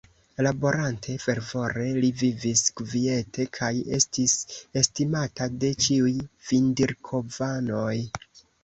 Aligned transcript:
Laborante 0.45 1.17
fervore, 1.23 1.83
li 2.05 2.09
vivis 2.23 2.65
kviete 2.81 3.45
kaj 3.59 3.71
estis 3.99 4.35
estimata 4.83 5.51
de 5.65 5.73
ĉiuj 5.87 6.19
Vindirkovanoj. 6.51 7.97